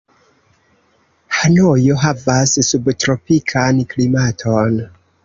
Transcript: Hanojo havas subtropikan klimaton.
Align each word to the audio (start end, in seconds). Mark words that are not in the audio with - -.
Hanojo 1.41 1.97
havas 2.05 2.55
subtropikan 2.71 3.83
klimaton. 3.93 4.81